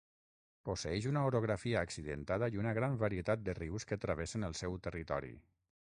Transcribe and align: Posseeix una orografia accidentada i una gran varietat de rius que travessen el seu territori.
Posseeix 0.69 1.07
una 1.09 1.21
orografia 1.31 1.83
accidentada 1.89 2.49
i 2.55 2.59
una 2.63 2.73
gran 2.79 2.97
varietat 3.05 3.47
de 3.51 3.55
rius 3.61 3.87
que 3.93 4.03
travessen 4.07 4.49
el 4.49 4.61
seu 4.65 4.83
territori. 4.89 5.35